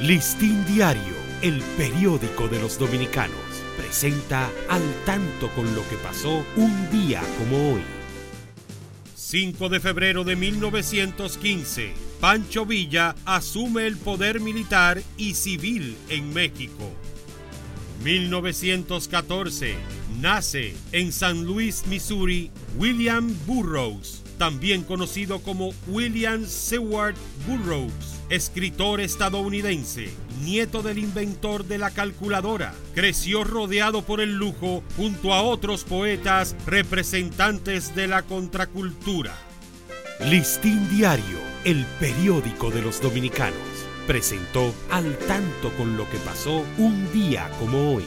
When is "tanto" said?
5.06-5.48, 45.18-45.70